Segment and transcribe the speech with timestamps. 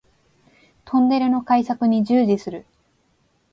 [0.83, 2.65] トンネルの開削に従事する